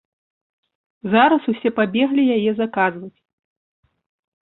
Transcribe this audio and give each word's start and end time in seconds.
Зараз 1.17 1.43
усе 1.53 1.69
пабеглі 1.81 2.23
яе 2.39 2.51
заказваць. 2.63 3.15